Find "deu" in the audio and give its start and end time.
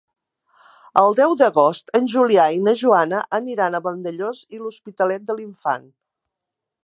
1.19-1.35